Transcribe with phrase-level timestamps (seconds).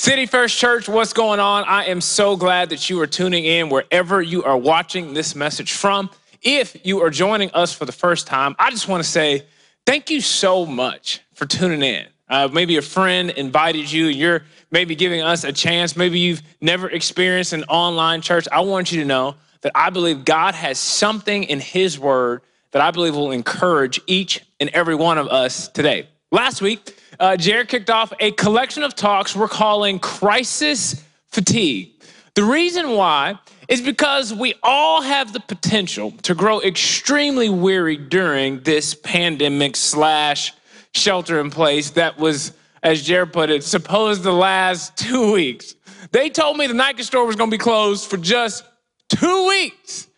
[0.00, 1.64] City First Church, what's going on?
[1.64, 5.72] I am so glad that you are tuning in wherever you are watching this message
[5.72, 6.08] from.
[6.40, 9.44] If you are joining us for the first time, I just want to say
[9.84, 12.06] thank you so much for tuning in.
[12.30, 15.94] Uh, maybe a friend invited you, and you're maybe giving us a chance.
[15.94, 18.48] Maybe you've never experienced an online church.
[18.50, 22.40] I want you to know that I believe God has something in His Word
[22.70, 26.08] that I believe will encourage each and every one of us today.
[26.32, 31.92] Last week, uh, Jared kicked off a collection of talks we're calling Crisis Fatigue.
[32.34, 38.60] The reason why is because we all have the potential to grow extremely weary during
[38.60, 40.54] this pandemic slash
[40.94, 45.74] shelter in place that was, as Jared put it, supposed to last two weeks.
[46.12, 48.64] They told me the Nike store was going to be closed for just
[49.08, 50.08] two weeks.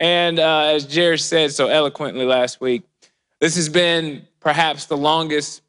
[0.00, 2.82] And uh, as Jared said so eloquently last week,
[3.40, 5.62] this has been perhaps the longest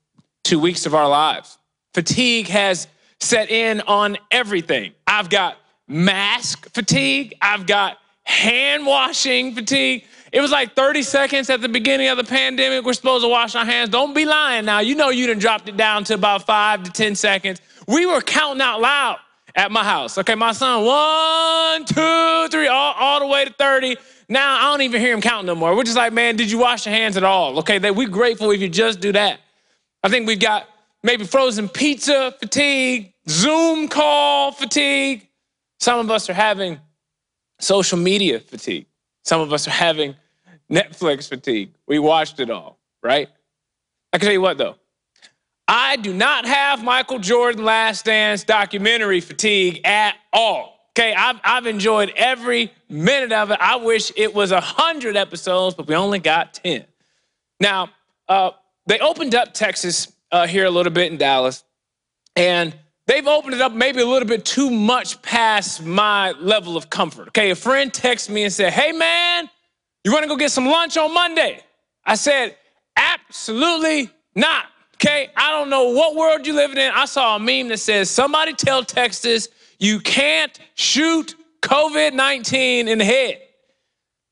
[0.47, 1.57] two weeks of our lives.
[1.93, 2.87] Fatigue has
[3.19, 4.93] set in on everything.
[5.05, 5.57] I've got
[5.89, 10.05] mask fatigue, I've got hand washing fatigue.
[10.31, 12.85] It was like 30 seconds at the beginning of the pandemic.
[12.85, 13.89] We're supposed to wash our hands.
[13.89, 14.79] Don't be lying now.
[14.79, 17.61] You know you done dropped it down to about five to 10 seconds.
[17.85, 19.17] We were counting out loud
[19.55, 20.17] at my house.
[20.17, 23.97] Okay, my son, one, two, three, all, all the way to 30.
[24.29, 25.75] Now I don't even hear him counting no more.
[25.75, 27.59] We're just like, man, did you wash your hands at all?
[27.59, 29.41] Okay, we're grateful if you just do that.
[30.03, 30.67] I think we've got
[31.03, 35.27] maybe frozen pizza fatigue, Zoom call fatigue.
[35.79, 36.79] Some of us are having
[37.59, 38.85] social media fatigue.
[39.23, 40.15] Some of us are having
[40.71, 41.73] Netflix fatigue.
[41.87, 43.29] We watched it all, right?
[44.13, 44.75] I can tell you what though.
[45.67, 50.77] I do not have Michael Jordan Last Dance documentary fatigue at all.
[50.97, 53.59] Okay, I've, I've enjoyed every minute of it.
[53.61, 56.85] I wish it was 100 episodes, but we only got 10.
[57.59, 57.89] Now,
[58.27, 58.51] uh,
[58.87, 61.63] they opened up Texas uh, here a little bit in Dallas,
[62.35, 66.89] and they've opened it up maybe a little bit too much past my level of
[66.89, 67.27] comfort.
[67.29, 69.49] Okay, a friend texted me and said, Hey man,
[70.03, 71.61] you wanna go get some lunch on Monday?
[72.05, 72.55] I said,
[72.95, 74.65] Absolutely not.
[74.95, 76.91] Okay, I don't know what world you're living in.
[76.91, 82.97] I saw a meme that says, Somebody tell Texas you can't shoot COVID 19 in
[82.97, 83.41] the head.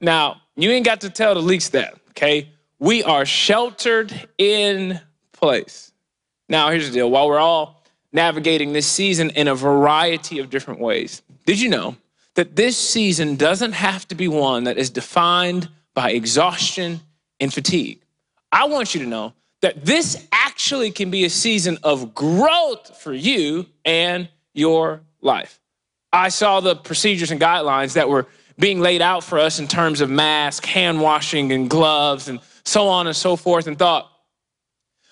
[0.02, 2.50] Now, you ain't got to tell the leaks that, okay?
[2.80, 5.00] We are sheltered in
[5.32, 5.94] place.
[6.50, 10.80] Now, here's the deal while we're all navigating this season in a variety of different
[10.80, 11.96] ways, did you know
[12.36, 17.00] that this season doesn't have to be one that is defined by exhaustion
[17.40, 18.02] and fatigue?
[18.52, 23.14] I want you to know that this actually can be a season of growth for
[23.14, 25.60] you and your life.
[26.12, 30.02] I saw the procedures and guidelines that were being laid out for us in terms
[30.02, 34.10] of mask, hand washing, and gloves, and so on and so forth, and thought,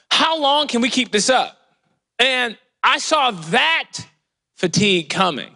[0.10, 1.58] how long can we keep this up?
[2.20, 4.00] And I saw that
[4.56, 5.56] fatigue coming.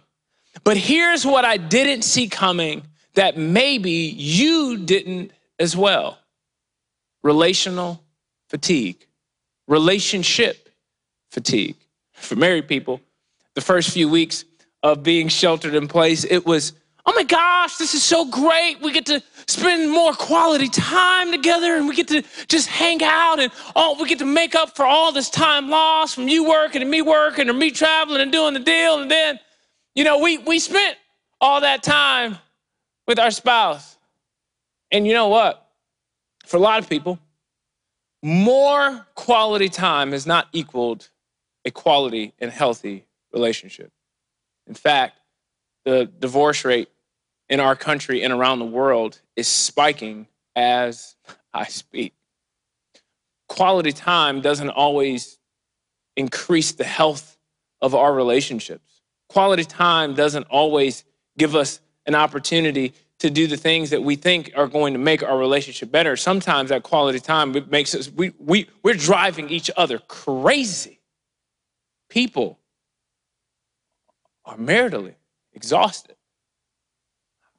[0.63, 6.19] But here's what I didn't see coming that maybe you didn't as well
[7.23, 8.03] relational
[8.47, 9.05] fatigue,
[9.67, 10.69] relationship
[11.31, 11.75] fatigue.
[12.13, 13.01] For married people,
[13.53, 14.45] the first few weeks
[14.81, 16.73] of being sheltered in place, it was,
[17.07, 18.81] oh my gosh, this is so great.
[18.81, 23.39] We get to spend more quality time together and we get to just hang out
[23.39, 26.81] and oh, we get to make up for all this time lost from you working
[26.81, 28.99] and me working or me traveling and doing the deal.
[28.99, 29.39] And then,
[29.95, 30.97] you know, we, we spent
[31.39, 32.37] all that time
[33.07, 33.97] with our spouse.
[34.91, 35.65] And you know what?
[36.45, 37.19] For a lot of people,
[38.21, 41.09] more quality time has not equaled
[41.63, 43.91] a quality and healthy relationship.
[44.67, 45.19] In fact,
[45.85, 46.89] the divorce rate
[47.49, 51.15] in our country and around the world is spiking as
[51.53, 52.13] I speak.
[53.47, 55.37] Quality time doesn't always
[56.15, 57.37] increase the health
[57.81, 59.01] of our relationships.
[59.29, 61.03] Quality time doesn't always
[61.37, 65.23] give us an opportunity to do the things that we think are going to make
[65.23, 66.15] our relationship better.
[66.15, 70.99] Sometimes that quality time makes us, we, we, we're driving each other crazy.
[72.09, 72.59] People
[74.45, 75.15] are maritally
[75.53, 76.16] exhausted.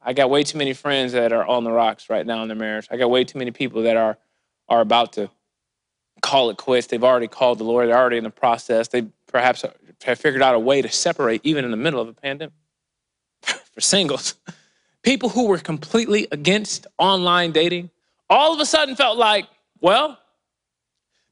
[0.09, 2.57] I got way too many friends that are on the rocks right now in their
[2.57, 2.87] marriage.
[2.89, 4.17] I got way too many people that are
[4.67, 5.29] are about to
[6.23, 6.87] call it quits.
[6.87, 7.87] They've already called the Lord.
[7.87, 8.87] They're already in the process.
[8.87, 9.63] They perhaps
[10.03, 12.55] have figured out a way to separate even in the middle of a pandemic.
[13.43, 14.33] For singles,
[15.03, 17.91] people who were completely against online dating
[18.31, 19.45] all of a sudden felt like,
[19.79, 20.17] well,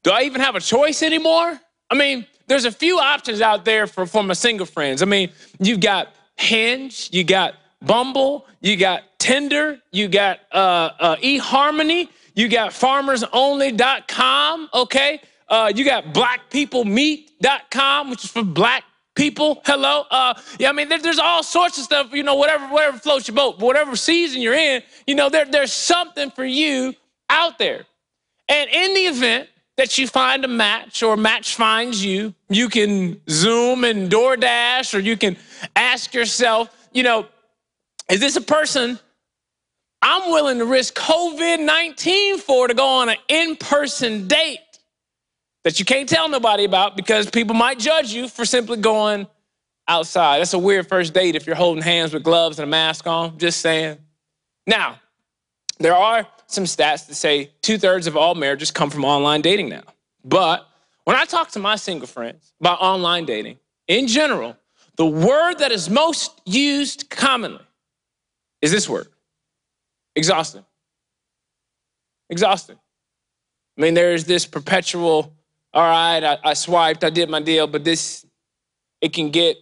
[0.04, 1.60] do I even have a choice anymore?
[1.90, 5.02] I mean, there's a few options out there for, for my single friends.
[5.02, 11.16] I mean, you've got Hinge, you got Bumble, you got Tinder, you got uh, uh,
[11.16, 15.20] eHarmony, you got farmersonly.com, okay?
[15.48, 18.84] Uh, you got blackpeoplemeet.com, which is for black
[19.14, 19.60] people.
[19.64, 20.04] Hello.
[20.10, 23.28] Uh, yeah, I mean, there, there's all sorts of stuff, you know, whatever, whatever floats
[23.28, 26.94] your boat, whatever season you're in, you know, there, there's something for you
[27.30, 27.84] out there.
[28.48, 32.68] And in the event that you find a match or a match finds you, you
[32.68, 35.36] can Zoom and DoorDash, or you can
[35.76, 37.26] ask yourself, you know,
[38.10, 38.98] is this a person
[40.00, 44.60] I'm willing to risk COVID 19 for to go on an in person date
[45.64, 49.26] that you can't tell nobody about because people might judge you for simply going
[49.88, 50.38] outside?
[50.38, 53.38] That's a weird first date if you're holding hands with gloves and a mask on,
[53.38, 53.98] just saying.
[54.66, 55.00] Now,
[55.78, 59.68] there are some stats that say two thirds of all marriages come from online dating
[59.68, 59.82] now.
[60.24, 60.66] But
[61.04, 64.56] when I talk to my single friends about online dating, in general,
[64.96, 67.64] the word that is most used commonly
[68.60, 69.08] is this word
[70.18, 70.64] exhausting.
[72.28, 72.78] Exhausting.
[73.76, 75.32] I mean, there's this perpetual,
[75.72, 78.26] all right, I, I swiped, I did my deal, but this,
[79.00, 79.56] it can get,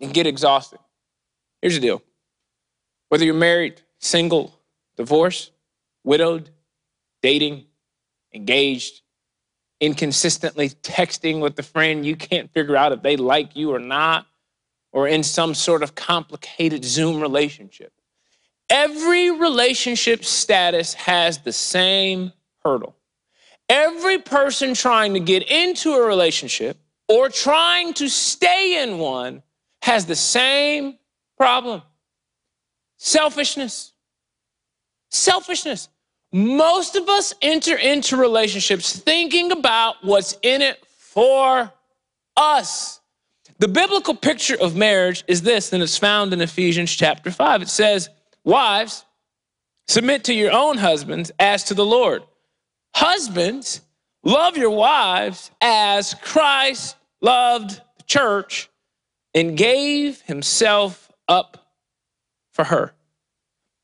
[0.00, 0.78] it can get exhausting.
[1.60, 2.02] Here's the deal
[3.10, 4.58] whether you're married, single,
[4.96, 5.52] divorced,
[6.02, 6.48] widowed,
[7.20, 7.66] dating,
[8.34, 9.02] engaged,
[9.80, 14.26] inconsistently texting with a friend you can't figure out if they like you or not,
[14.92, 17.92] or in some sort of complicated Zoom relationship.
[18.70, 22.32] Every relationship status has the same
[22.64, 22.94] hurdle.
[23.68, 26.78] Every person trying to get into a relationship
[27.08, 29.42] or trying to stay in one
[29.82, 30.98] has the same
[31.36, 31.82] problem
[33.02, 33.92] selfishness.
[35.10, 35.88] Selfishness.
[36.32, 41.70] Most of us enter into relationships thinking about what's in it for
[42.36, 43.00] us.
[43.62, 47.62] The biblical picture of marriage is this, and it's found in Ephesians chapter 5.
[47.62, 48.08] It says,
[48.42, 49.04] Wives,
[49.86, 52.24] submit to your own husbands as to the Lord.
[52.96, 53.80] Husbands,
[54.24, 58.68] love your wives as Christ loved the church
[59.32, 61.64] and gave himself up
[62.50, 62.92] for her.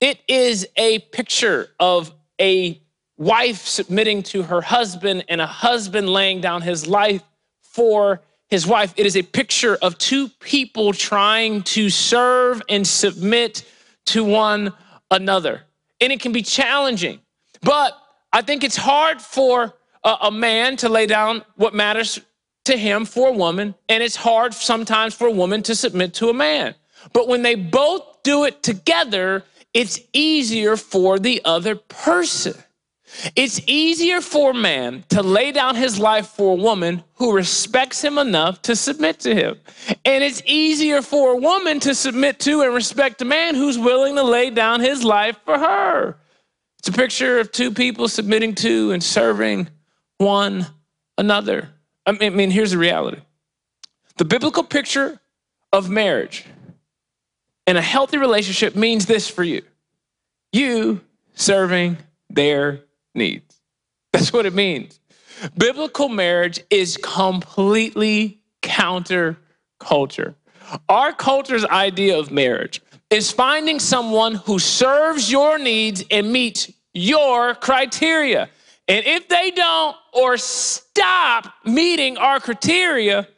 [0.00, 2.82] It is a picture of a
[3.16, 7.22] wife submitting to her husband and a husband laying down his life
[7.62, 8.94] for his wife.
[8.96, 13.64] It is a picture of two people trying to serve and submit
[14.06, 14.72] to one
[15.10, 15.62] another.
[16.00, 17.20] And it can be challenging,
[17.62, 17.96] but
[18.32, 19.74] I think it's hard for
[20.04, 22.20] a, a man to lay down what matters
[22.66, 26.28] to him for a woman, and it's hard sometimes for a woman to submit to
[26.28, 26.74] a man.
[27.12, 32.54] But when they both do it together, it's easier for the other person.
[33.34, 38.02] It's easier for a man to lay down his life for a woman who respects
[38.02, 39.58] him enough to submit to him.
[40.04, 44.14] And it's easier for a woman to submit to and respect a man who's willing
[44.16, 46.16] to lay down his life for her.
[46.78, 49.68] It's a picture of two people submitting to and serving
[50.18, 50.66] one
[51.16, 51.70] another.
[52.06, 53.20] I mean, I mean here's the reality
[54.16, 55.20] the biblical picture
[55.72, 56.44] of marriage
[57.66, 59.62] and a healthy relationship means this for you
[60.52, 61.00] you
[61.34, 61.98] serving
[62.30, 62.80] their
[63.14, 63.60] needs.
[64.12, 65.00] That's what it means.
[65.56, 69.38] Biblical marriage is completely counter
[69.78, 70.34] culture.
[70.88, 77.54] Our culture's idea of marriage is finding someone who serves your needs and meets your
[77.54, 78.50] criteria.
[78.86, 83.28] And if they don't or stop meeting our criteria,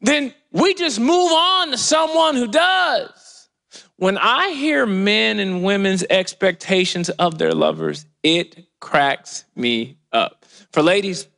[0.00, 3.48] then we just move on to someone who does.
[3.96, 10.44] When I hear men and women's expectations of their lovers, it cracks me up.
[10.72, 11.28] For ladies,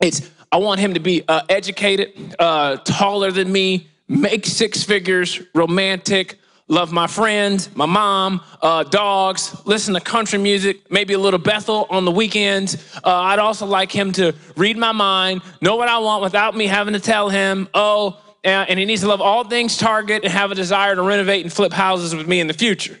[0.00, 5.42] it's I want him to be uh, educated, uh, taller than me, make six figures,
[5.54, 11.38] romantic, love my friends, my mom, uh, dogs, listen to country music, maybe a little
[11.38, 12.76] Bethel on the weekends.
[13.04, 16.66] Uh, I'd also like him to read my mind, know what I want without me
[16.66, 20.52] having to tell him, oh, and he needs to love all things Target and have
[20.52, 22.96] a desire to renovate and flip houses with me in the future.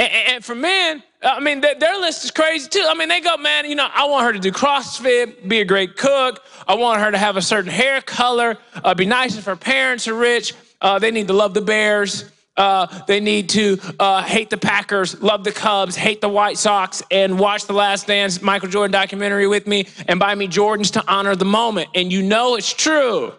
[0.00, 2.86] And, for men, I mean, their list is crazy too.
[2.88, 5.64] I mean, they go, man, you know, I want her to do CrossFit, be a
[5.64, 6.42] great cook.
[6.66, 10.08] I want her to have a certain hair color, uh, be nice if her parents
[10.08, 10.54] are rich.
[10.80, 12.30] Uh, they need to love the Bears.
[12.56, 17.02] Uh, they need to uh, hate the Packers, love the Cubs, hate the White Sox,
[17.10, 21.04] and watch the Last Dance Michael Jordan documentary with me and buy me Jordans to
[21.06, 21.90] honor the moment.
[21.94, 23.34] And you know it's true.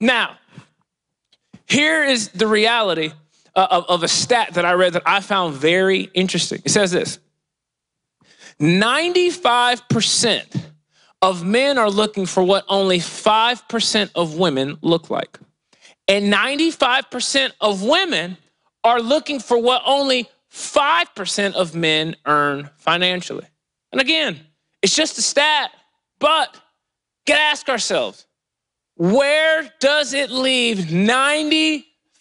[0.00, 0.38] Now,
[1.66, 3.12] here is the reality
[3.54, 6.62] Uh, of, of a stat that I read that I found very interesting.
[6.64, 7.18] It says this
[8.58, 10.62] 95%
[11.20, 15.38] of men are looking for what only 5% of women look like.
[16.08, 18.38] And 95% of women
[18.84, 23.46] are looking for what only 5% of men earn financially.
[23.92, 24.40] And again,
[24.82, 25.70] it's just a stat,
[26.18, 26.56] but
[27.26, 28.26] get ask ourselves
[28.96, 30.90] where does it leave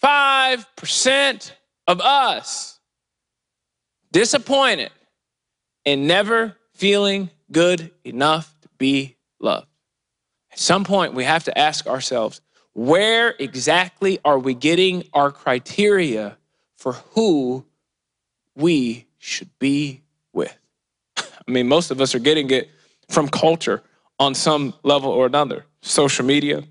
[0.03, 1.51] 95%
[1.87, 2.79] of us?
[4.11, 4.91] Disappointed
[5.85, 9.67] and never feeling good enough to be loved.
[10.51, 12.41] At some point, we have to ask ourselves
[12.73, 16.37] where exactly are we getting our criteria
[16.77, 17.65] for who
[18.55, 20.01] we should be
[20.33, 20.57] with?
[21.17, 22.69] I mean, most of us are getting it
[23.09, 23.83] from culture
[24.19, 25.65] on some level or another.
[25.81, 26.63] Social media.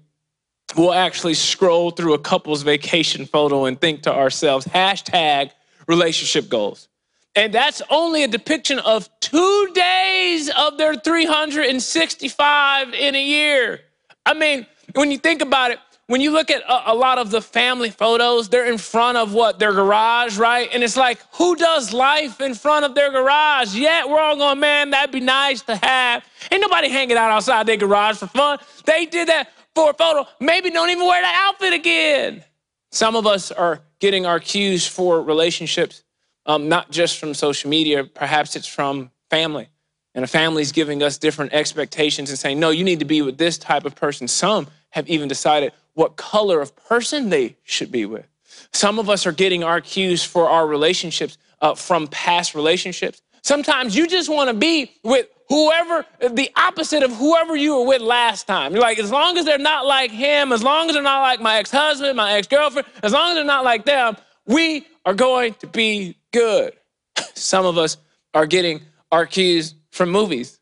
[0.76, 5.50] We'll actually scroll through a couple's vacation photo and think to ourselves, hashtag
[5.86, 6.88] relationship goals.
[7.34, 13.80] And that's only a depiction of two days of their 365 in a year.
[14.26, 17.30] I mean, when you think about it, when you look at a, a, lot of
[17.30, 19.60] the family photos, they're in front of what?
[19.60, 20.68] Their garage, right?
[20.72, 23.76] And it's like, who does life in front of their garage?
[23.76, 26.24] Yet we're all going, man, that'd be nice to have.
[26.50, 28.58] Ain't nobody hanging out outside their garage for fun.
[28.84, 29.50] They did that
[29.80, 30.28] for a photo.
[30.40, 32.44] Maybe don't even wear that outfit again.
[32.90, 36.02] Some of us are getting our cues for relationships,
[36.46, 39.68] um, not just from social media, perhaps it's from family.
[40.14, 43.38] And a family's giving us different expectations and saying, no, you need to be with
[43.38, 44.26] this type of person.
[44.26, 48.26] Some have even decided what color of person they should be with.
[48.72, 53.22] Some of us are getting our cues for our relationships uh, from past relationships.
[53.42, 58.00] Sometimes you just want to be with whoever, the opposite of whoever you were with
[58.00, 58.72] last time.
[58.72, 61.40] You're like, as long as they're not like him, as long as they're not like
[61.40, 64.16] my ex husband, my ex girlfriend, as long as they're not like them,
[64.46, 66.72] we are going to be good.
[67.34, 67.98] Some of us
[68.32, 68.80] are getting
[69.12, 70.60] our cues from movies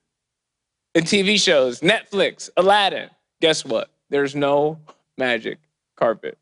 [0.94, 3.10] and TV shows, Netflix, Aladdin.
[3.40, 3.90] Guess what?
[4.08, 4.80] There's no
[5.18, 5.58] magic
[5.96, 6.38] carpet.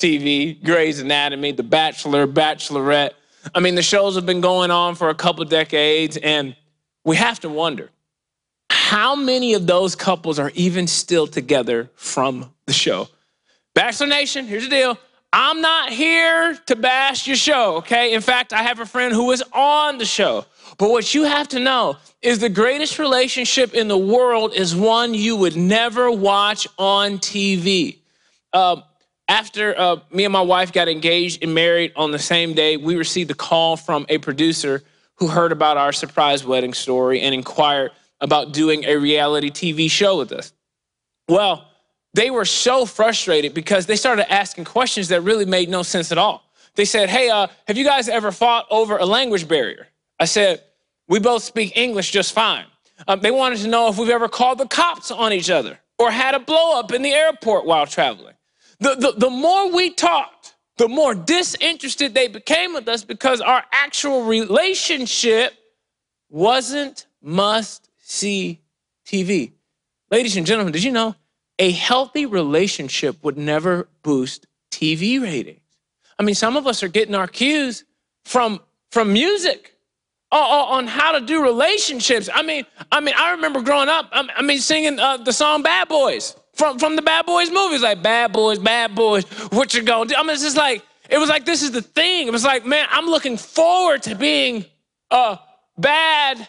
[0.00, 3.12] TV, Grey's Anatomy, The Bachelor, Bachelorette.
[3.54, 6.56] I mean, the shows have been going on for a couple decades, and
[7.04, 7.90] we have to wonder
[8.70, 13.08] how many of those couples are even still together from the show?
[13.74, 14.98] Bachelor Nation, here's the deal.
[15.32, 18.14] I'm not here to bash your show, okay?
[18.14, 20.46] In fact, I have a friend who is on the show.
[20.78, 25.12] But what you have to know is the greatest relationship in the world is one
[25.12, 27.98] you would never watch on TV.
[28.52, 28.82] Uh,
[29.28, 32.94] after uh, me and my wife got engaged and married on the same day, we
[32.94, 34.82] received a call from a producer
[35.16, 40.18] who heard about our surprise wedding story and inquired about doing a reality TV show
[40.18, 40.52] with us.
[41.28, 41.68] Well,
[42.14, 46.18] they were so frustrated because they started asking questions that really made no sense at
[46.18, 46.44] all.
[46.76, 49.88] They said, Hey, uh, have you guys ever fought over a language barrier?
[50.18, 50.62] I said,
[51.08, 52.66] We both speak English just fine.
[53.08, 56.10] Um, they wanted to know if we've ever called the cops on each other or
[56.10, 58.34] had a blow up in the airport while traveling.
[58.78, 63.64] The, the, the more we talked, the more disinterested they became with us because our
[63.72, 65.54] actual relationship
[66.28, 68.60] wasn't must see
[69.06, 69.52] TV.
[70.10, 71.14] Ladies and gentlemen, did you know
[71.58, 75.60] a healthy relationship would never boost TV ratings?
[76.18, 77.84] I mean, some of us are getting our cues
[78.24, 79.74] from, from music
[80.30, 82.28] on how to do relationships.
[82.32, 84.08] I mean, I mean, I remember growing up.
[84.12, 88.02] I mean, singing uh, the song "Bad Boys." From, from the Bad Boys movies, like
[88.02, 90.14] Bad Boys, Bad Boys, what you gonna do?
[90.16, 92.26] I mean, it's just like, it was like, this is the thing.
[92.26, 94.64] It was like, man, I'm looking forward to being
[95.10, 95.38] a
[95.76, 96.48] bad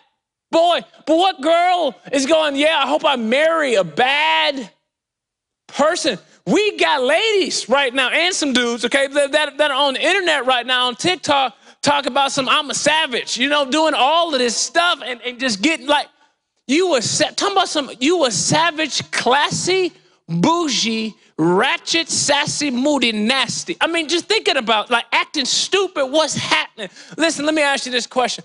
[0.51, 0.81] boy.
[1.05, 4.69] But what girl is going, yeah, I hope I marry a bad
[5.67, 6.17] person?
[6.45, 10.01] We got ladies right now and some dudes, okay, that, that, that are on the
[10.01, 14.33] internet right now on TikTok talk about some I'm a savage, you know, doing all
[14.33, 16.07] of this stuff and, and just getting like,
[16.67, 17.91] you were talking about some.
[17.99, 19.93] You were savage, classy,
[20.27, 23.77] bougie, ratchet, sassy, moody, nasty.
[23.79, 26.07] I mean, just thinking about like acting stupid.
[26.07, 26.89] What's happening?
[27.17, 28.43] Listen, let me ask you this question: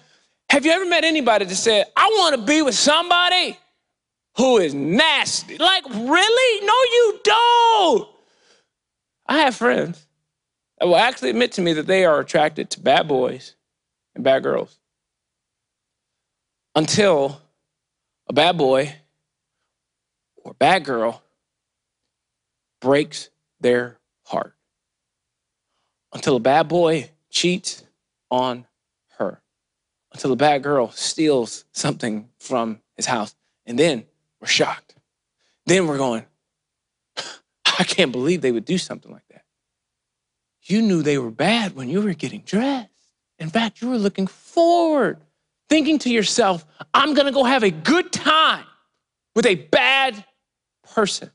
[0.50, 3.56] Have you ever met anybody that said, "I want to be with somebody
[4.36, 5.56] who is nasty"?
[5.56, 6.66] Like, really?
[6.66, 8.08] No, you don't.
[9.26, 10.06] I have friends
[10.78, 13.54] that will actually admit to me that they are attracted to bad boys
[14.14, 14.78] and bad girls
[16.74, 17.40] until
[18.30, 18.94] a bad boy
[20.36, 21.20] or bad girl
[22.80, 24.54] breaks their heart
[26.12, 27.82] until a bad boy cheats
[28.30, 28.66] on
[29.18, 29.42] her,
[30.12, 33.34] until a bad girl steals something from his house.
[33.66, 34.04] And then
[34.40, 34.94] we're shocked.
[35.66, 36.24] Then we're going,
[37.16, 39.42] I can't believe they would do something like that.
[40.62, 42.90] You knew they were bad when you were getting dressed.
[43.40, 45.18] In fact, you were looking forward
[45.70, 48.64] thinking to yourself, I'm gonna go have a good time
[49.34, 50.22] with a bad
[50.92, 51.30] person.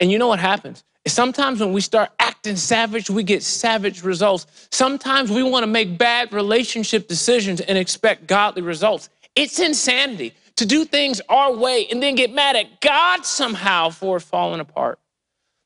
[0.00, 0.84] And you know what happens?
[1.06, 4.68] Sometimes when we start acting savage, we get savage results.
[4.70, 9.08] Sometimes we wanna make bad relationship decisions and expect godly results.
[9.36, 14.18] It's insanity to do things our way and then get mad at God somehow for
[14.18, 14.98] falling apart.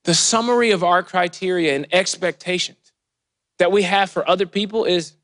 [0.04, 2.92] The summary of our criteria and expectations
[3.58, 5.14] that we have for other people is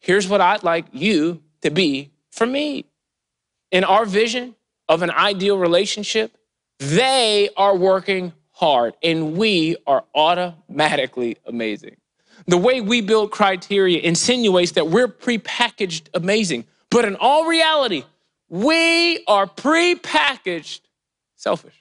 [0.00, 2.84] here's what I'd like you to be for me.
[3.72, 4.54] In our vision
[4.88, 6.36] of an ideal relationship,
[6.78, 11.96] they are working hard and we are automatically amazing.
[12.46, 16.66] The way we build criteria insinuates that we're prepackaged amazing.
[16.90, 18.04] But in all reality,
[18.48, 20.80] we are prepackaged
[21.36, 21.80] selfish,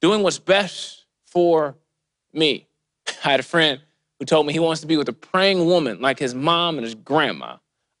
[0.00, 1.74] doing what's best for
[2.32, 2.66] me.
[3.24, 3.80] I had a friend
[4.18, 6.84] who told me he wants to be with a praying woman like his mom and
[6.84, 7.56] his grandma.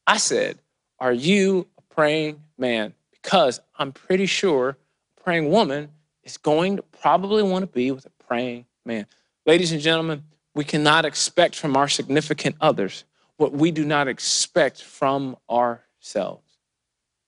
[0.06, 0.58] I said,
[1.00, 2.94] Are you a praying man?
[3.12, 4.70] Because I'm pretty sure
[5.18, 5.90] a praying woman
[6.24, 9.06] is going to probably want to be with a praying man.
[9.46, 10.24] Ladies and gentlemen,
[10.54, 13.04] we cannot expect from our significant others
[13.36, 16.58] what we do not expect from ourselves.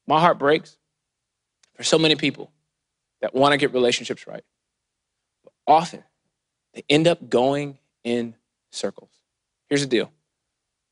[0.06, 0.76] My heart breaks
[1.74, 2.50] for so many people
[3.20, 4.42] that want to get relationships right.
[5.44, 6.02] But often
[6.74, 8.34] they end up going in
[8.70, 9.10] circles.
[9.68, 10.10] Here's the deal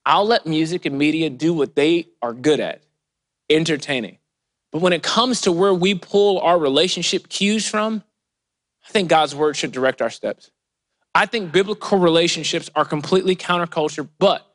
[0.05, 2.83] I'll let music and media do what they are good at
[3.50, 4.19] entertaining.
[4.73, 8.02] But when it comes to where we pull our relationship cues from,
[8.87, 10.50] I think God's word should direct our steps.
[11.14, 14.47] I think biblical relationships are completely counterculture, but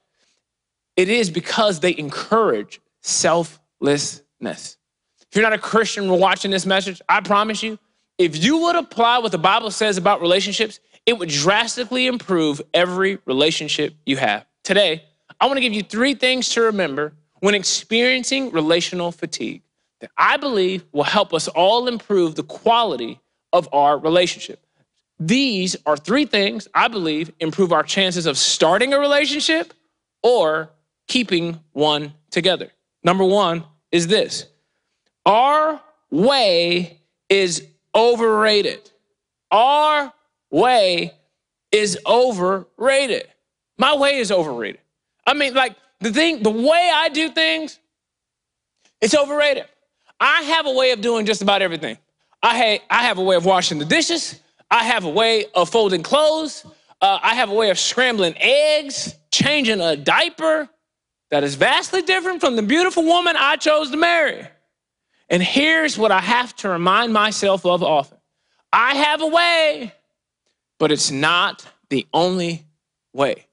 [0.95, 4.23] it is because they encourage selflessness.
[4.41, 7.79] If you're not a Christian watching this message, I promise you,
[8.19, 13.17] if you would apply what the Bible says about relationships, it would drastically improve every
[13.25, 14.45] relationship you have.
[14.63, 15.03] Today,
[15.39, 19.61] I want to give you three things to remember when experiencing relational fatigue
[19.99, 23.19] that I believe will help us all improve the quality
[23.51, 24.65] of our relationship.
[25.19, 29.73] These are three things I believe improve our chances of starting a relationship
[30.21, 30.69] or
[31.07, 32.71] keeping one together.
[33.03, 34.47] Number one is this
[35.25, 36.99] our way
[37.29, 37.65] is
[37.95, 38.91] overrated.
[39.51, 40.11] Our
[40.49, 41.13] way
[41.71, 43.27] is overrated.
[43.77, 44.81] My way is overrated.
[45.25, 47.79] I mean, like the thing, the way I do things,
[49.01, 49.65] it's overrated.
[50.19, 51.97] I have a way of doing just about everything.
[52.41, 54.39] I, ha- I have a way of washing the dishes.
[54.69, 56.65] I have a way of folding clothes.
[57.01, 60.69] Uh, I have a way of scrambling eggs, changing a diaper
[61.31, 64.47] that is vastly different from the beautiful woman I chose to marry.
[65.29, 68.17] And here's what I have to remind myself of often
[68.71, 69.93] I have a way,
[70.79, 72.65] but it's not the only
[73.13, 73.47] way.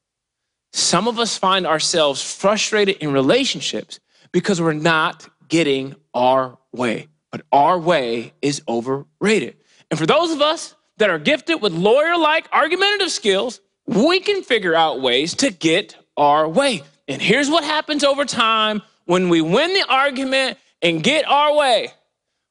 [0.73, 4.01] Some of us find ourselves frustrated in relationships
[4.33, 9.57] because we're not getting our way but our way is overrated.
[9.91, 14.43] And for those of us that are gifted with lawyer like argumentative skills, we can
[14.43, 16.83] figure out ways to get our way.
[17.09, 21.93] And here's what happens over time when we win the argument and get our way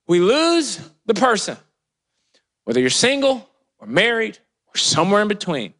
[0.07, 1.55] we lose the person.
[2.63, 5.73] Whether you're single or married or somewhere in between,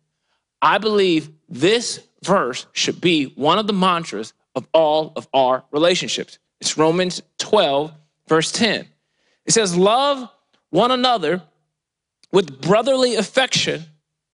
[0.61, 6.39] I believe this verse should be one of the mantras of all of our relationships.
[6.59, 7.91] It's Romans 12,
[8.27, 8.87] verse 10.
[9.45, 10.29] It says, Love
[10.69, 11.41] one another
[12.31, 13.83] with brotherly affection,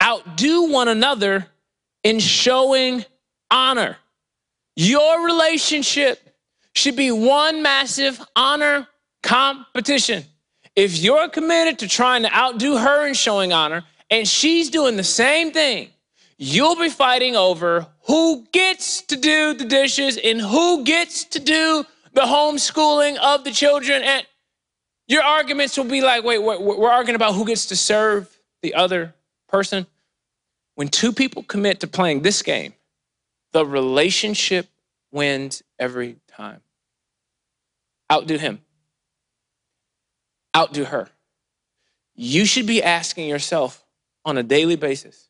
[0.04, 1.48] outdo one another
[2.04, 3.06] in showing
[3.50, 3.98] honor.
[4.76, 6.20] Your relationship
[6.74, 8.88] should be one massive honor
[9.24, 10.24] competition.
[10.76, 15.04] If you're committed to trying to outdo her in showing honor, and she's doing the
[15.04, 15.90] same thing,
[16.38, 21.86] you'll be fighting over who gets to do the dishes and who gets to do
[22.14, 24.02] the homeschooling of the children.
[24.04, 24.26] And
[25.08, 28.74] your arguments will be like, wait, we're, we're arguing about who gets to serve the
[28.74, 29.14] other
[29.48, 29.88] person.
[30.76, 32.74] When two people commit to playing this game,
[33.54, 34.68] the relationship
[35.12, 36.62] wins every time.
[38.12, 38.62] Outdo him,
[40.56, 41.10] outdo her.
[42.14, 43.84] You should be asking yourself
[44.26, 45.25] on a daily basis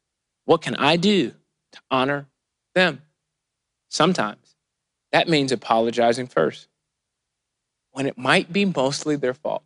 [0.45, 1.31] what can I do
[1.73, 2.27] to honor
[2.73, 3.01] them?
[3.89, 4.55] Sometimes
[5.11, 6.67] that means apologizing first
[7.91, 9.63] when it might be mostly their fault.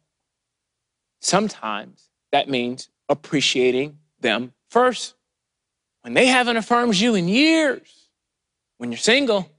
[1.21, 5.15] Sometimes that means appreciating them first.
[6.01, 8.09] When they haven't affirmed you in years,
[8.77, 9.49] when you're single,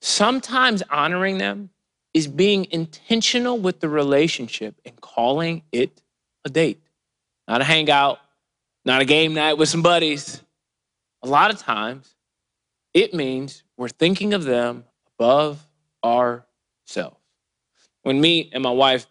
[0.00, 1.70] sometimes honoring them
[2.14, 6.02] is being intentional with the relationship and calling it
[6.44, 6.80] a date,
[7.46, 8.18] not a hangout,
[8.84, 10.42] not a game night with some buddies.
[11.22, 12.14] A lot of times,
[12.94, 14.84] it means we're thinking of them
[15.18, 15.66] above
[16.04, 17.18] ourselves
[18.08, 19.06] when me and my wife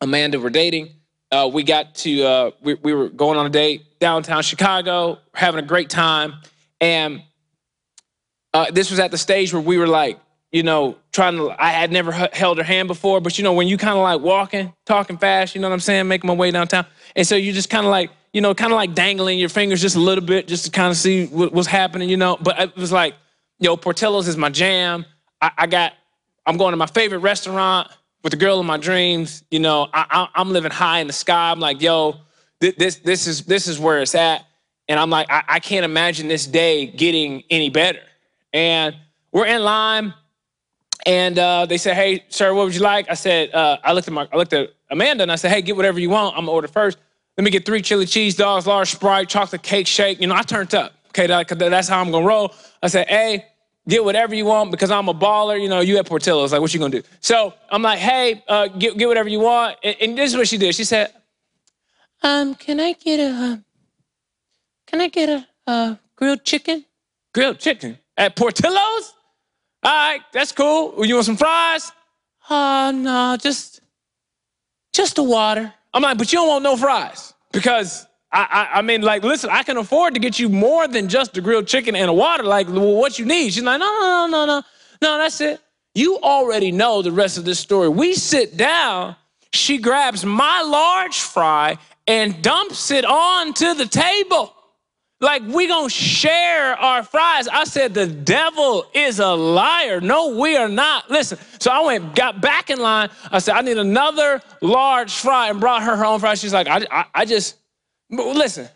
[0.00, 0.90] Amanda were dating,
[1.32, 5.58] uh, we got to uh, we, we were going on a date downtown Chicago, having
[5.58, 6.34] a great time,
[6.80, 7.22] and
[8.54, 10.20] uh, this was at the stage where we were like,
[10.52, 11.50] you know, trying to.
[11.58, 14.20] I had never held her hand before, but you know, when you kind of like
[14.20, 17.52] walking, talking fast, you know what I'm saying, making my way downtown, and so you
[17.52, 20.24] just kind of like you know, kind of like dangling your fingers just a little
[20.24, 22.36] bit just to kind of see what, what's happening, you know.
[22.40, 23.14] But it was like,
[23.58, 25.04] yo, Portillo's is my jam.
[25.40, 25.92] I, I got,
[26.46, 27.90] I'm going to my favorite restaurant
[28.22, 29.44] with the girl of my dreams.
[29.50, 31.50] You know, I, am living high in the sky.
[31.50, 32.16] I'm like, yo,
[32.60, 34.46] this, this, this is this is where it's at.
[34.88, 38.00] And I'm like, I, I can't imagine this day getting any better.
[38.52, 38.96] And
[39.30, 40.14] we're in line,
[41.06, 44.08] and uh, they said, "Hey, sir, what would you like?" I said, uh, "I looked
[44.08, 46.36] at my, I looked at Amanda, and I said, "Hey, get whatever you want.
[46.36, 46.98] I'm gonna order first.
[47.36, 50.20] Let me get three chili cheese dogs, large Sprite, chocolate cake shake.
[50.20, 50.92] You know, I turned up.
[51.08, 52.54] Okay, that, that's how I'm gonna roll.
[52.82, 53.46] I said, "Hey,
[53.88, 55.60] get whatever you want because I'm a baller.
[55.60, 56.52] You know, you at Portillo's.
[56.52, 59.78] Like, what you gonna do?" So I'm like, "Hey, uh, get get whatever you want."
[59.82, 60.74] And, and, this is what she did.
[60.74, 61.12] She said,
[62.22, 63.56] "Um, can I get a, uh,
[64.86, 66.84] can I get a, a grilled chicken?
[67.34, 69.14] Grilled chicken at Portillo's?"
[69.84, 71.04] All right, that's cool.
[71.04, 71.90] You want some fries?
[72.48, 73.80] Uh, no, just,
[74.92, 75.74] just the water.
[75.94, 79.50] I'm like, but you don't want no fries because I, I, I, mean, like, listen,
[79.50, 82.44] I can afford to get you more than just the grilled chicken and a water.
[82.44, 83.52] Like, what you need?
[83.52, 84.62] She's like, no, no, no, no, no,
[85.02, 85.60] no, that's it.
[85.94, 87.88] You already know the rest of this story.
[87.88, 89.16] We sit down.
[89.52, 91.76] She grabs my large fry
[92.06, 94.54] and dumps it onto the table.
[95.22, 97.46] Like we gonna share our fries.
[97.46, 100.00] I said the devil is a liar.
[100.00, 101.08] No, we are not.
[101.12, 101.38] Listen.
[101.60, 103.08] So I went, got back in line.
[103.30, 106.40] I said I need another large fry, and brought her her own fries.
[106.40, 107.56] She's like, I, I, I just
[108.10, 108.68] listen.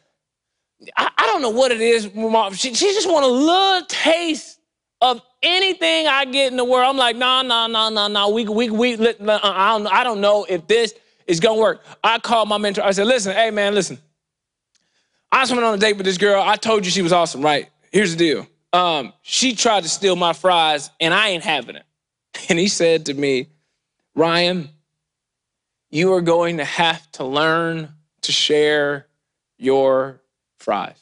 [0.97, 2.05] I, I, don't know what it is.
[2.61, 4.61] She, she just want a little taste
[5.01, 6.91] of anything I get in the world.
[6.91, 8.29] I'm like, no, no, no, no, no.
[8.29, 8.95] We, we, we.
[8.95, 10.95] Uh, I don't, I don't know if this
[11.27, 11.83] is gonna work.
[12.05, 12.85] I called my mentor.
[12.85, 13.99] I said, listen, hey man, listen.
[15.37, 16.43] I just went on a date with this girl.
[16.43, 17.69] I told you she was awesome, right?
[17.93, 18.47] Here's the deal.
[18.73, 21.85] Um, she tried to steal my fries, and I ain't having it.
[22.49, 23.49] And he said to me,
[24.15, 24.71] Ryan,
[25.91, 27.91] you are going to have to learn
[28.23, 29.09] to share
[29.59, 30.23] your
[30.59, 30.99] fries.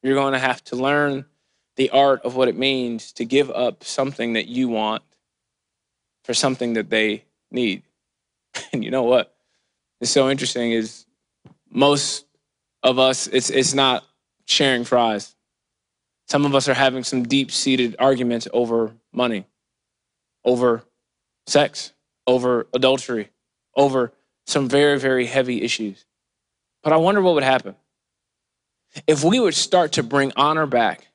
[0.00, 1.24] You're going to have to learn
[1.74, 5.02] the art of what it means to give up something that you want
[6.22, 7.82] for something that they need.
[8.72, 9.34] And you know what?
[10.00, 11.04] It's so interesting is
[11.68, 12.25] most
[12.86, 14.04] of us, it's, it's not
[14.46, 15.34] sharing fries.
[16.28, 19.44] Some of us are having some deep seated arguments over money,
[20.44, 20.84] over
[21.48, 21.92] sex,
[22.28, 23.30] over adultery,
[23.76, 24.12] over
[24.46, 26.04] some very, very heavy issues.
[26.84, 27.74] But I wonder what would happen
[29.08, 31.08] if we would start to bring honor back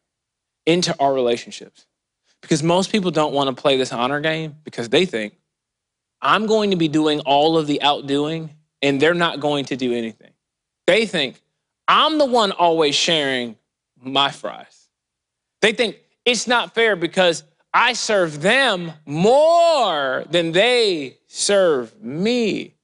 [0.66, 1.86] into our relationships.
[2.42, 5.38] Because most people don't want to play this honor game because they think,
[6.22, 9.94] I'm going to be doing all of the outdoing and they're not going to do
[9.94, 10.32] anything.
[10.86, 11.42] They think,
[11.88, 13.58] I'm the one always sharing
[14.02, 14.88] my fries.
[15.62, 22.76] They think it's not fair because I serve them more than they serve me.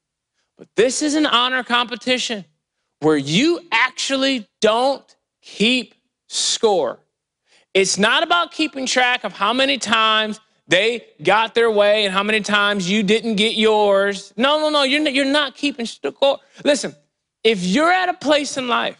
[0.57, 2.45] But this is an honor competition
[2.99, 5.93] where you actually don't keep
[6.27, 6.99] score.
[7.73, 12.23] It's not about keeping track of how many times they got their way and how
[12.23, 14.33] many times you didn't get yours.
[14.35, 16.39] No, no, no, you're you're not keeping score.
[16.63, 16.95] Listen,
[17.47, 18.97] if you're at a place in life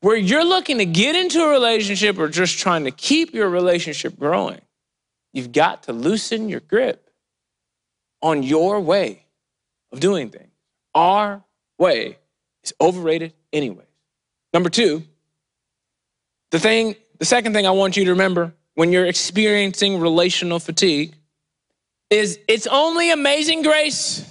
[0.00, 4.18] where you're looking to get into a relationship or just trying to keep your relationship
[4.18, 4.62] growing,
[5.34, 7.10] you've got to loosen your grip
[8.22, 9.26] on your way
[9.92, 10.48] of doing things.
[10.94, 11.44] Our
[11.78, 12.16] way
[12.62, 13.86] is overrated anyways.
[14.54, 15.02] Number two,
[16.52, 21.12] the thing, the second thing I want you to remember when you're experiencing relational fatigue
[22.08, 24.24] is it's only amazing grace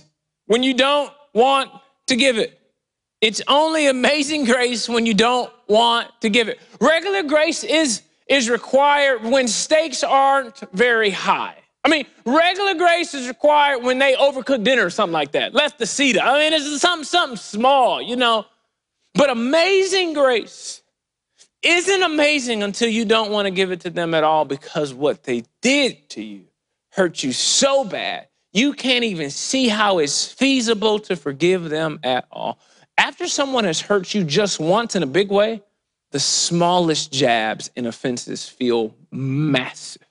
[0.47, 1.69] when you don't want
[2.07, 2.59] to give it.
[3.23, 6.59] It's only amazing grace when you don't want to give it.
[6.81, 11.55] Regular grace is, is required when stakes aren't very high.
[11.85, 15.53] I mean, regular grace is required when they overcook dinner or something like that.
[15.53, 16.19] Left the seat.
[16.19, 18.45] I mean, it's something, something small, you know.
[19.13, 20.81] But amazing grace
[21.61, 25.23] isn't amazing until you don't want to give it to them at all because what
[25.23, 26.43] they did to you
[26.91, 32.25] hurt you so bad, you can't even see how it's feasible to forgive them at
[32.29, 32.59] all.
[32.97, 35.61] After someone has hurt you just once in a big way,
[36.11, 40.07] the smallest jabs and offenses feel massive.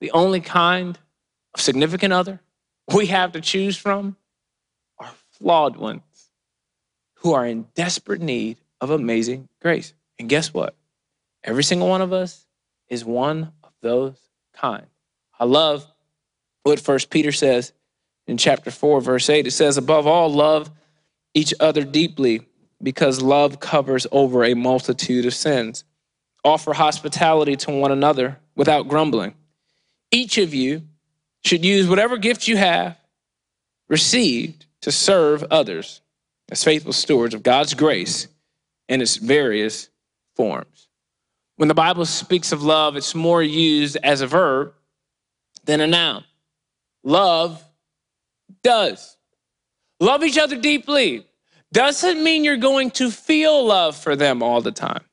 [0.00, 0.98] The only kind
[1.54, 2.40] of significant other
[2.94, 4.16] we have to choose from
[4.98, 6.02] are flawed ones
[7.16, 9.94] who are in desperate need of amazing grace.
[10.18, 10.74] And guess what?
[11.44, 12.46] Every single one of us
[12.88, 14.18] is one of those
[14.54, 14.86] kind.
[15.38, 15.86] I love
[16.62, 17.72] what First Peter says
[18.26, 19.46] in chapter 4, verse 8.
[19.46, 20.70] It says, Above all, love
[21.34, 22.42] each other deeply
[22.82, 25.84] because love covers over a multitude of sins.
[26.44, 29.34] Offer hospitality to one another without grumbling.
[30.10, 30.82] Each of you
[31.44, 32.96] should use whatever gift you have
[33.88, 36.00] received to serve others
[36.50, 38.28] as faithful stewards of God's grace
[38.88, 39.88] in its various
[40.34, 40.88] forms.
[41.56, 44.72] When the Bible speaks of love, it's more used as a verb
[45.64, 46.24] than a noun.
[47.04, 47.62] Love
[48.62, 49.16] does.
[50.00, 51.26] Love each other deeply
[51.72, 55.04] doesn't mean you're going to feel love for them all the time.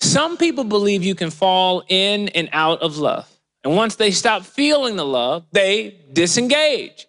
[0.00, 3.28] Some people believe you can fall in and out of love.
[3.64, 7.06] And once they stop feeling the love, they disengage.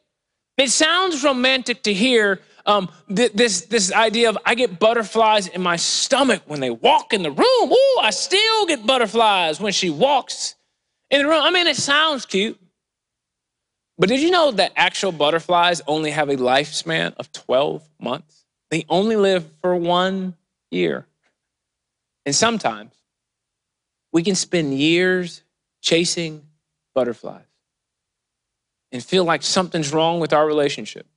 [0.58, 5.62] It sounds romantic to hear um, th- this, this idea of I get butterflies in
[5.62, 7.72] my stomach when they walk in the room.
[7.72, 10.56] Ooh, I still get butterflies when she walks
[11.10, 11.42] in the room.
[11.44, 12.60] I mean, it sounds cute.
[14.04, 18.44] But did you know that actual butterflies only have a lifespan of 12 months?
[18.70, 20.36] They only live for one
[20.70, 21.08] year.
[22.26, 22.92] And sometimes
[24.12, 25.42] we can spend years
[25.80, 26.44] chasing
[26.94, 27.46] butterflies
[28.92, 31.08] and feel like something's wrong with our relationship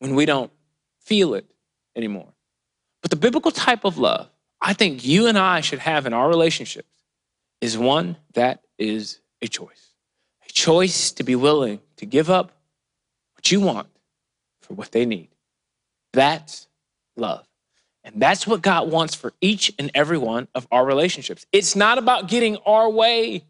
[0.00, 0.52] when we don't
[0.98, 1.50] feel it
[1.96, 2.34] anymore.
[3.00, 4.28] But the biblical type of love
[4.60, 7.02] I think you and I should have in our relationships
[7.62, 9.89] is one that is a choice.
[10.50, 12.50] A choice to be willing to give up
[13.36, 13.86] what you want
[14.60, 15.28] for what they need.
[16.12, 16.66] That's
[17.16, 17.46] love.
[18.02, 21.46] And that's what God wants for each and every one of our relationships.
[21.52, 23.44] It's not about getting our way,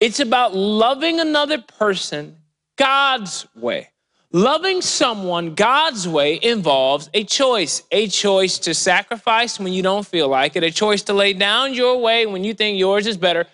[0.00, 2.36] it's about loving another person
[2.76, 3.90] God's way.
[4.32, 10.26] Loving someone God's way involves a choice a choice to sacrifice when you don't feel
[10.26, 13.46] like it, a choice to lay down your way when you think yours is better,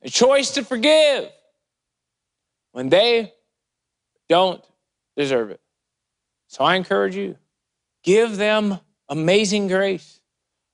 [0.00, 1.30] a choice to forgive
[2.74, 3.32] when they
[4.28, 4.62] don't
[5.16, 5.60] deserve it.
[6.48, 7.36] So I encourage you
[8.02, 10.20] give them amazing grace.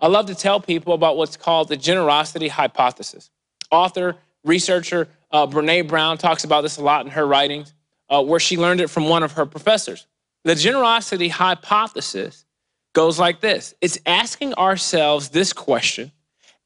[0.01, 3.31] I love to tell people about what's called the generosity hypothesis.
[3.71, 7.75] Author, researcher uh, Brene Brown talks about this a lot in her writings
[8.09, 10.07] uh, where she learned it from one of her professors.
[10.45, 12.47] The generosity hypothesis
[12.95, 16.13] goes like this it's asking ourselves this question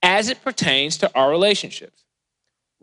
[0.00, 2.03] as it pertains to our relationships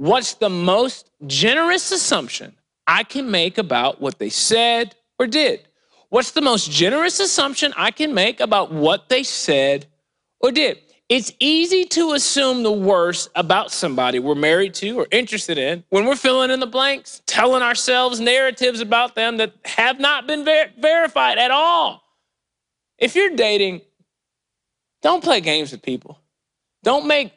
[0.02, 5.68] What's the most generous assumption I can make about what they said or did?
[6.10, 9.86] What's the most generous assumption I can make about what they said
[10.40, 10.80] or did?
[11.08, 16.08] It's easy to assume the worst about somebody we're married to or interested in when
[16.08, 20.72] we're filling in the blanks, telling ourselves narratives about them that have not been ver-
[20.80, 22.02] verified at all.
[22.98, 23.82] If you're dating,
[25.04, 26.20] don't play games with people.
[26.82, 27.34] Don't make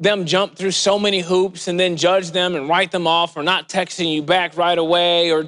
[0.00, 3.42] them jump through so many hoops and then judge them and write them off or
[3.42, 5.46] not texting you back right away or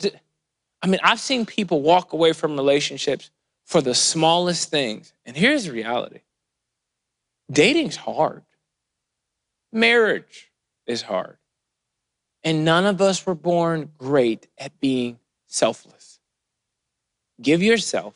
[0.82, 3.30] I mean, I've seen people walk away from relationships
[3.64, 5.14] for the smallest things.
[5.24, 6.20] And here's the reality
[7.50, 8.42] Dating's hard.
[9.72, 10.50] Marriage
[10.86, 11.38] is hard.
[12.44, 16.18] And none of us were born great at being selfless.
[17.40, 18.14] Give yourself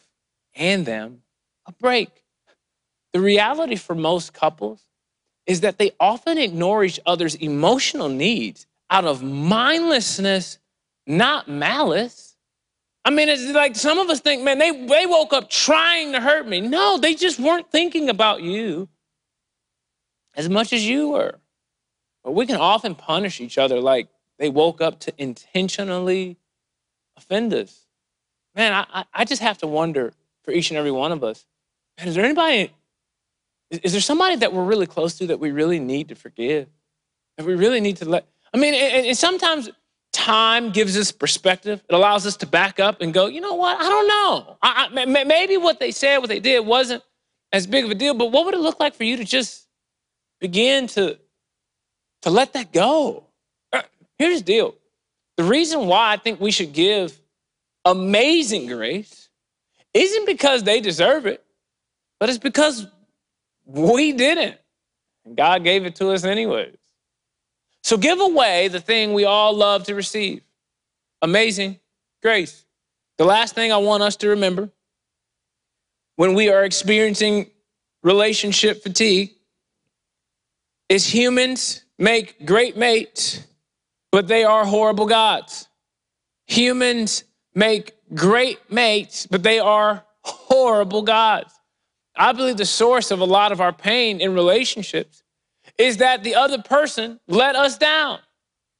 [0.55, 1.23] and them
[1.67, 2.25] a break.
[3.13, 4.83] The reality for most couples
[5.47, 10.59] is that they often ignore each other's emotional needs out of mindlessness,
[11.07, 12.37] not malice.
[13.05, 16.21] I mean, it's like some of us think, man, they, they woke up trying to
[16.21, 16.61] hurt me.
[16.61, 18.89] No, they just weren't thinking about you
[20.35, 21.39] as much as you were.
[22.25, 26.37] But we can often punish each other like they woke up to intentionally
[27.17, 27.87] offend us.
[28.57, 31.47] Man, I, I just have to wonder for each and every one of us,
[31.99, 32.73] man, is there anybody,
[33.71, 36.69] is, there somebody that we're really close to that we really need to forgive?
[37.37, 39.69] That we really need to let, I mean, and, and sometimes
[40.13, 41.83] time gives us perspective.
[41.89, 43.79] It allows us to back up and go, you know what?
[43.79, 45.25] I don't know.
[45.25, 47.03] Maybe what they said, what they did wasn't
[47.53, 49.67] as big of a deal, but what would it look like for you to just
[50.41, 51.19] begin to,
[52.23, 53.25] to let that go.
[53.73, 53.83] Uh,
[54.19, 54.75] here's the deal
[55.37, 57.19] the reason why I think we should give
[57.85, 59.29] amazing grace
[59.93, 61.45] isn't because they deserve it,
[62.19, 62.87] but it's because
[63.67, 64.57] we didn't.
[65.25, 66.77] And God gave it to us anyways.
[67.83, 70.43] So give away the thing we all love to receive
[71.23, 71.79] amazing
[72.23, 72.65] grace.
[73.19, 74.71] The last thing I want us to remember
[76.17, 77.51] when we are experiencing
[78.03, 79.33] relationship fatigue
[80.89, 83.45] is humans make great mates,
[84.13, 85.69] but they are horrible gods.
[86.47, 87.25] Humans
[87.55, 91.53] make great mates, but they are horrible gods.
[92.17, 95.23] I believe the source of a lot of our pain in relationships
[95.79, 98.19] is that the other person let us down.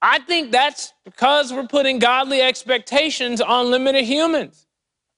[0.01, 4.67] I think that's because we're putting godly expectations on limited humans.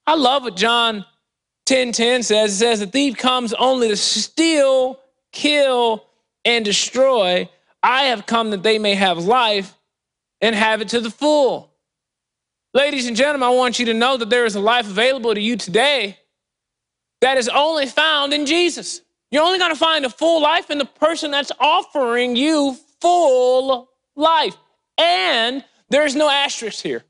[0.07, 1.05] I love what John
[1.65, 2.53] 10 10 says.
[2.53, 4.99] It says, The thief comes only to steal,
[5.31, 6.05] kill,
[6.43, 7.49] and destroy.
[7.83, 9.77] I have come that they may have life
[10.41, 11.71] and have it to the full.
[12.73, 15.41] Ladies and gentlemen, I want you to know that there is a life available to
[15.41, 16.17] you today
[17.21, 19.01] that is only found in Jesus.
[19.31, 23.89] You're only going to find a full life in the person that's offering you full
[24.15, 24.55] life.
[24.97, 27.03] And there's no asterisk here.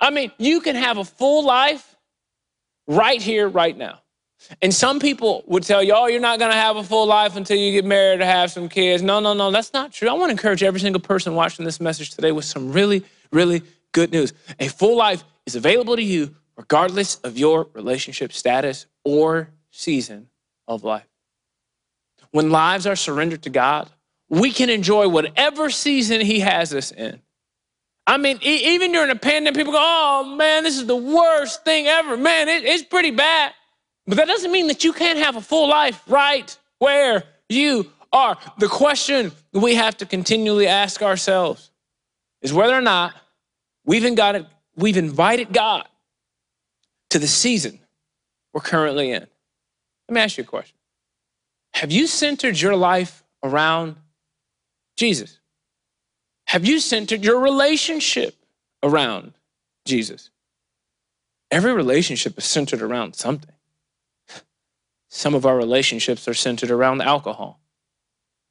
[0.00, 1.94] I mean, you can have a full life
[2.86, 4.00] right here, right now.
[4.60, 7.36] And some people would tell you, oh, you're not going to have a full life
[7.36, 9.02] until you get married or have some kids.
[9.02, 10.08] No, no, no, that's not true.
[10.08, 13.62] I want to encourage every single person watching this message today with some really, really
[13.92, 14.32] good news.
[14.58, 20.28] A full life is available to you regardless of your relationship status or season
[20.68, 21.06] of life.
[22.30, 23.90] When lives are surrendered to God,
[24.28, 27.20] we can enjoy whatever season He has us in.
[28.06, 31.64] I mean, e- even during a pandemic, people go, oh man, this is the worst
[31.64, 32.16] thing ever.
[32.16, 33.52] Man, it, it's pretty bad.
[34.06, 38.36] But that doesn't mean that you can't have a full life right where you are.
[38.58, 41.70] The question we have to continually ask ourselves
[42.40, 43.14] is whether or not
[43.84, 45.86] we've invited, we've invited God
[47.10, 47.78] to the season
[48.52, 49.26] we're currently in.
[50.08, 50.76] Let me ask you a question.
[51.74, 53.96] Have you centered your life around
[54.96, 55.38] Jesus?
[56.46, 58.36] Have you centered your relationship
[58.82, 59.32] around
[59.86, 60.30] Jesus?
[61.50, 63.54] Every relationship is centered around something.
[65.08, 67.60] Some of our relationships are centered around alcohol.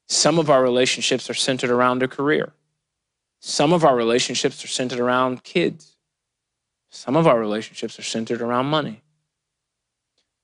[0.08, 2.52] Some of our relationships are centered around a career.
[3.40, 5.96] Some of our relationships are centered around kids.
[6.90, 9.01] Some of our relationships are centered around money.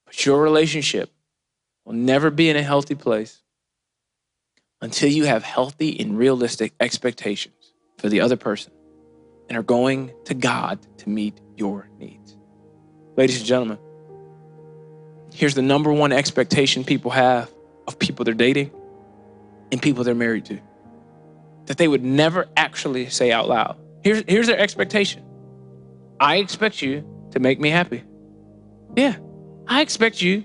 [0.09, 1.13] But your relationship
[1.85, 3.41] will never be in a healthy place
[4.81, 8.73] until you have healthy and realistic expectations for the other person
[9.49, 12.37] and are going to God to meet your needs.
[13.17, 13.79] Ladies and gentlemen,
[15.39, 17.49] Here's the number one expectation people have
[17.87, 18.73] of people they're dating
[19.71, 20.59] and people they're married to
[21.67, 23.79] that they would never actually say out loud.
[24.03, 25.23] Here's, here's their expectation
[26.19, 28.03] I expect you to make me happy.
[28.97, 29.17] Yeah,
[29.69, 30.45] I expect you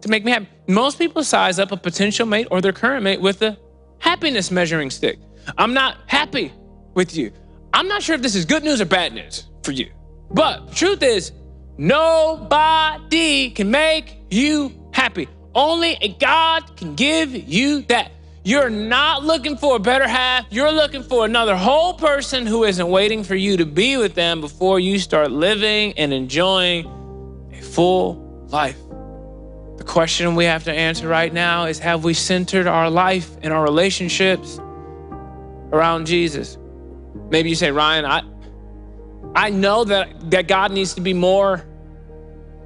[0.00, 0.48] to make me happy.
[0.68, 3.58] Most people size up a potential mate or their current mate with a
[3.98, 5.18] happiness measuring stick.
[5.58, 6.52] I'm not happy
[6.94, 7.32] with you.
[7.74, 9.90] I'm not sure if this is good news or bad news for you.
[10.30, 11.32] But truth is,
[11.76, 15.28] nobody can make you happy.
[15.54, 18.12] Only a God can give you that.
[18.44, 20.46] You're not looking for a better half.
[20.50, 24.40] You're looking for another whole person who isn't waiting for you to be with them
[24.40, 26.86] before you start living and enjoying
[27.52, 28.21] a full
[28.52, 28.78] life.
[29.78, 33.52] The question we have to answer right now is Have we centered our life and
[33.52, 34.58] our relationships
[35.72, 36.58] around Jesus?
[37.30, 38.22] Maybe you say, Ryan, I,
[39.34, 41.64] I know that, that God needs to be more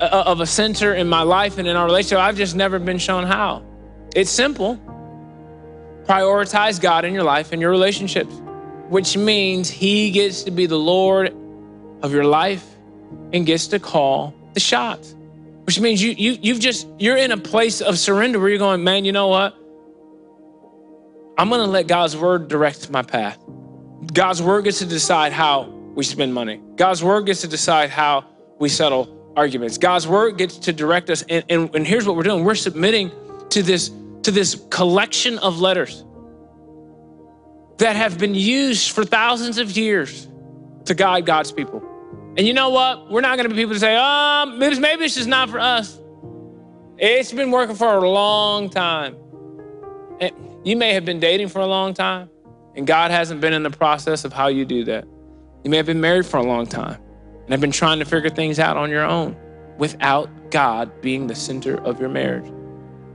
[0.00, 2.18] uh, uh, of a center in my life and in our relationship.
[2.18, 3.64] I've just never been shown how.
[4.14, 4.78] It's simple.
[6.04, 8.34] Prioritize God in your life and your relationships,
[8.88, 11.34] which means He gets to be the Lord
[12.02, 12.64] of your life
[13.32, 15.14] and gets to call the shots.
[15.66, 18.84] Which means you you you've just you're in a place of surrender where you're going,
[18.84, 19.56] man, you know what?
[21.38, 23.38] I'm gonna let God's word direct my path.
[24.12, 26.60] God's word gets to decide how we spend money.
[26.76, 28.24] God's word gets to decide how
[28.58, 29.78] we settle arguments.
[29.78, 31.22] God's word gets to direct us.
[31.28, 32.44] And, and, and here's what we're doing.
[32.44, 33.10] We're submitting
[33.50, 33.90] to this,
[34.22, 36.04] to this collection of letters
[37.78, 40.28] that have been used for thousands of years
[40.86, 41.82] to guide God's people.
[42.36, 43.10] And you know what?
[43.10, 45.58] We're not going to be people to say, um, maybe, maybe it's just not for
[45.58, 45.98] us.
[46.98, 49.16] It's been working for a long time.
[50.20, 50.32] And
[50.64, 52.28] you may have been dating for a long time,
[52.74, 55.06] and God hasn't been in the process of how you do that.
[55.64, 57.00] You may have been married for a long time,
[57.42, 59.36] and have been trying to figure things out on your own
[59.78, 62.50] without God being the center of your marriage.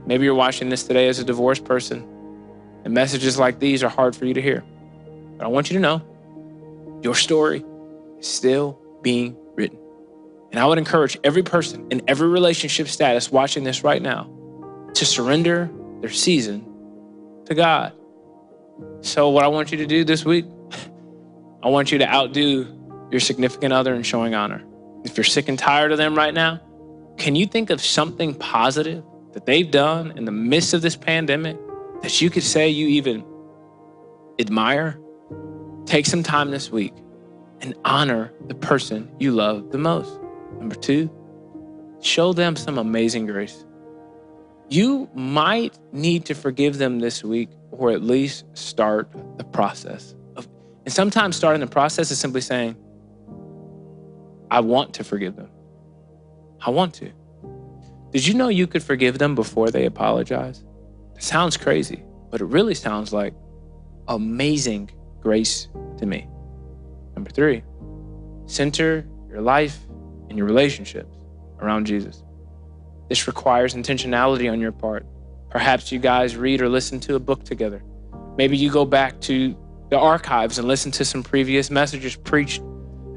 [0.06, 2.06] Maybe you're watching this today as a divorced person,
[2.84, 4.64] and messages like these are hard for you to hear.
[5.38, 6.02] But I want you to know
[7.02, 7.64] your story
[8.18, 9.78] is still being written.
[10.50, 14.30] And I would encourage every person in every relationship status watching this right now
[14.94, 16.66] to surrender their season
[17.46, 17.92] to God.
[19.00, 20.44] So, what I want you to do this week,
[21.62, 22.66] I want you to outdo
[23.10, 24.62] your significant other in showing honor.
[25.04, 26.60] If you're sick and tired of them right now,
[27.18, 31.56] can you think of something positive that they've done in the midst of this pandemic
[32.02, 33.24] that you could say you even
[34.38, 34.98] admire?
[35.86, 36.94] Take some time this week
[37.62, 40.20] and honor the person you love the most.
[40.58, 41.10] Number two,
[42.00, 43.64] show them some amazing grace.
[44.68, 50.14] You might need to forgive them this week or at least start the process.
[50.84, 52.76] And sometimes starting the process is simply saying,
[54.50, 55.48] I want to forgive them.
[56.60, 57.10] I want to.
[58.10, 60.64] Did you know you could forgive them before they apologize?
[61.16, 63.34] It sounds crazy, but it really sounds like
[64.08, 64.90] amazing
[65.20, 66.28] grace to me.
[67.22, 67.62] Number three,
[68.46, 69.78] center your life
[70.28, 71.16] and your relationships
[71.60, 72.24] around Jesus.
[73.08, 75.06] This requires intentionality on your part,
[75.52, 77.82] Perhaps you guys read or listen to a book together.
[78.38, 79.54] Maybe you go back to
[79.90, 82.62] the archives and listen to some previous messages preached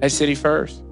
[0.02, 0.84] at City First.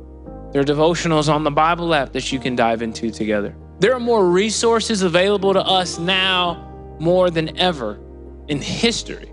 [0.53, 3.53] There are devotionals on the Bible app that you can dive into together.
[3.79, 7.99] There are more resources available to us now more than ever
[8.47, 9.32] in history.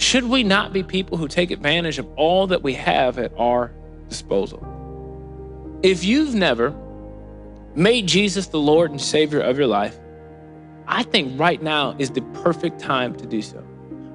[0.00, 3.70] Should we not be people who take advantage of all that we have at our
[4.08, 4.66] disposal?
[5.82, 6.74] If you've never
[7.74, 9.98] made Jesus the Lord and Savior of your life,
[10.86, 13.62] I think right now is the perfect time to do so.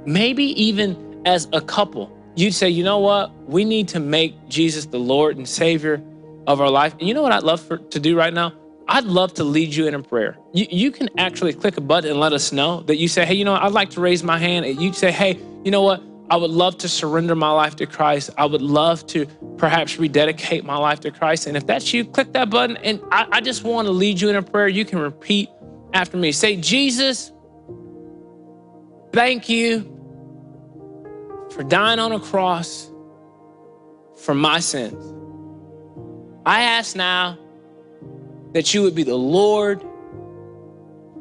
[0.08, 3.32] Maybe even as a couple, you'd say, you know what?
[3.48, 6.02] We need to make Jesus the Lord and Savior
[6.48, 6.94] of our life.
[6.94, 8.54] And you know what I'd love for, to do right now?
[8.88, 10.38] I'd love to lead you in a prayer.
[10.54, 13.34] You, you can actually click a button and let us know that you say, hey,
[13.34, 13.64] you know, what?
[13.64, 14.66] I'd like to raise my hand.
[14.66, 16.04] And you say, hey, you know what?
[16.30, 18.32] I would love to surrender my life to Christ.
[18.38, 19.26] I would love to
[19.58, 21.48] perhaps rededicate my life to Christ.
[21.48, 22.78] And if that's you, click that button.
[22.78, 24.68] And I, I just want to lead you in a prayer.
[24.68, 25.50] You can repeat
[25.94, 26.32] after me.
[26.32, 27.32] Say, Jesus,
[29.14, 29.92] thank you
[31.52, 32.92] for dying on a cross
[34.18, 35.14] for my sins.
[36.46, 37.38] I ask now
[38.56, 39.84] that you would be the Lord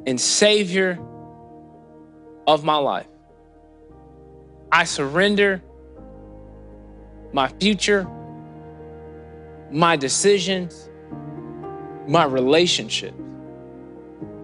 [0.06, 1.00] and Savior
[2.46, 3.08] of my life.
[4.70, 5.60] I surrender
[7.32, 8.06] my future,
[9.68, 10.88] my decisions,
[12.06, 13.20] my relationships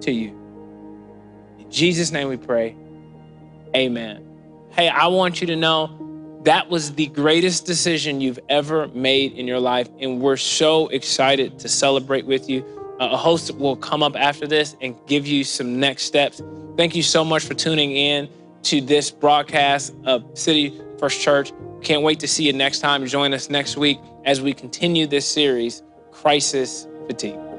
[0.01, 0.31] to you.
[1.61, 2.75] In Jesus' name we pray.
[3.73, 4.27] Amen.
[4.71, 9.47] Hey, I want you to know that was the greatest decision you've ever made in
[9.47, 9.89] your life.
[10.01, 12.79] And we're so excited to celebrate with you.
[13.01, 16.43] A host will come up after this and give you some next steps.
[16.77, 18.29] Thank you so much for tuning in
[18.65, 21.51] to this broadcast of City First Church.
[21.83, 23.07] Can't wait to see you next time.
[23.07, 25.83] Join us next week as we continue this series,
[26.13, 27.50] Crisis Fatigue.